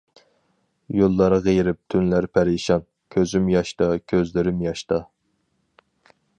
يوللار 0.99 1.35
غېرىب 1.47 1.77
تۈنلەر 1.93 2.27
پەرىشان، 2.37 2.83
كۆزۈم 3.17 3.53
ياشتا 3.55 3.93
كۆزلىرىم 4.13 4.67
ياشتا. 4.69 5.03